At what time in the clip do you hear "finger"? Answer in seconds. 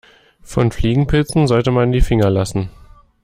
2.01-2.31